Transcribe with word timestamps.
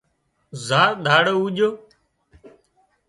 زار 0.65 0.91
ۮاڙو 1.05 1.33
اُوڄو 1.41 1.69